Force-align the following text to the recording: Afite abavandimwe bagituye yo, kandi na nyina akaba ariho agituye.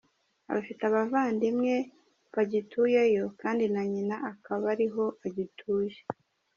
Afite 0.57 0.81
abavandimwe 0.85 1.75
bagituye 2.33 3.01
yo, 3.15 3.25
kandi 3.41 3.63
na 3.73 3.83
nyina 3.91 4.15
akaba 4.31 4.65
ariho 4.75 5.03
agituye. 5.25 5.97